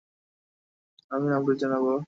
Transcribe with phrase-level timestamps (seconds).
[1.11, 1.85] না, আমি আপডেট জানাব।